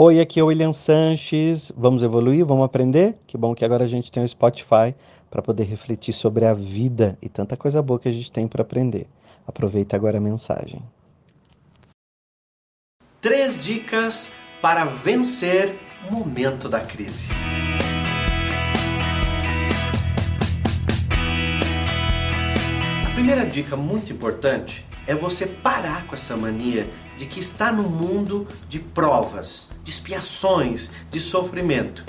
[0.00, 1.72] Oi, aqui é o William Sanches.
[1.76, 2.46] Vamos evoluir?
[2.46, 3.16] Vamos aprender?
[3.26, 4.94] Que bom que agora a gente tem o Spotify
[5.28, 8.62] para poder refletir sobre a vida e tanta coisa boa que a gente tem para
[8.62, 9.08] aprender.
[9.44, 10.80] Aproveita agora a mensagem.
[13.20, 14.30] Três dicas
[14.62, 15.74] para vencer
[16.08, 17.32] o momento da crise.
[23.04, 27.90] A primeira dica muito importante é você parar com essa mania de que está no
[27.90, 32.04] mundo de provas, de expiações, de sofrimento.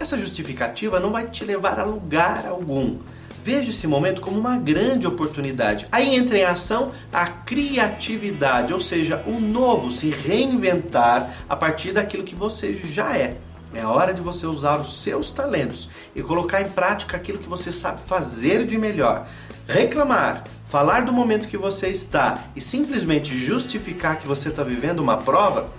[0.00, 2.98] Essa justificativa não vai te levar a lugar algum.
[3.42, 5.86] Veja esse momento como uma grande oportunidade.
[5.92, 12.24] Aí entra em ação a criatividade, ou seja, o novo, se reinventar a partir daquilo
[12.24, 13.36] que você já é.
[13.72, 17.70] É hora de você usar os seus talentos e colocar em prática aquilo que você
[17.70, 19.28] sabe fazer de melhor.
[19.68, 25.18] Reclamar, falar do momento que você está e simplesmente justificar que você está vivendo uma
[25.18, 25.70] prova,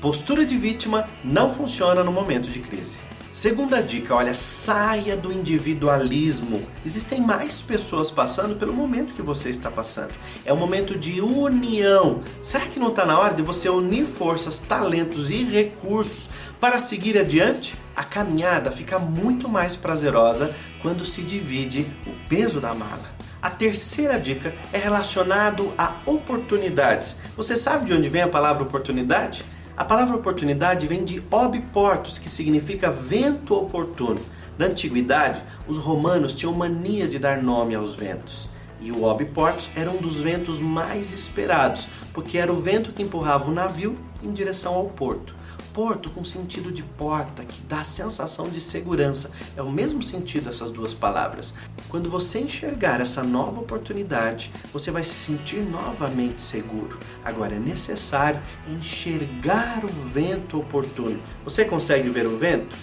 [0.00, 2.98] postura de vítima não funciona no momento de crise.
[3.36, 6.66] Segunda dica, olha, saia do individualismo.
[6.86, 10.14] Existem mais pessoas passando pelo momento que você está passando.
[10.42, 12.22] É um momento de união.
[12.42, 17.18] Será que não está na hora de você unir forças, talentos e recursos para seguir
[17.18, 17.76] adiante?
[17.94, 23.16] A caminhada fica muito mais prazerosa quando se divide o peso da mala.
[23.42, 27.18] A terceira dica é relacionado a oportunidades.
[27.36, 29.44] Você sabe de onde vem a palavra oportunidade?
[29.76, 34.22] A palavra oportunidade vem de obiportus, que significa vento oportuno.
[34.56, 38.48] Na antiguidade, os romanos tinham mania de dar nome aos ventos.
[38.80, 43.50] E o obiportus era um dos ventos mais esperados, porque era o vento que empurrava
[43.50, 45.34] o navio em direção ao porto
[45.76, 49.30] porto com sentido de porta, que dá a sensação de segurança.
[49.54, 51.52] É o mesmo sentido essas duas palavras.
[51.90, 56.98] Quando você enxergar essa nova oportunidade, você vai se sentir novamente seguro.
[57.22, 61.20] Agora é necessário enxergar o vento oportuno.
[61.44, 62.74] Você consegue ver o vento?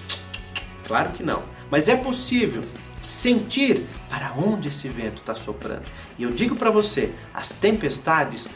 [0.85, 1.41] Claro que não.
[1.71, 2.61] Mas é possível
[3.01, 5.85] sentir para onde esse vento está soprando.
[6.15, 8.47] E eu digo para você, as tempestades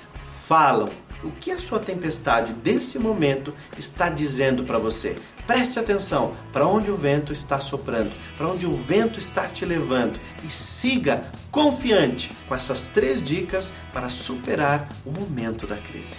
[0.45, 0.89] falam
[1.23, 5.15] o que a sua tempestade desse momento está dizendo para você.
[5.45, 10.19] Preste atenção para onde o vento está soprando, para onde o vento está te levando
[10.43, 16.17] e siga confiante com essas três dicas para superar o momento da crise.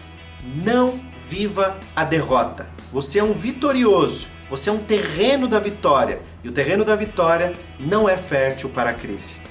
[0.65, 2.69] Não viva a derrota.
[2.93, 7.53] Você é um vitorioso, você é um terreno da vitória e o terreno da vitória
[7.79, 9.48] não é fértil para a crise.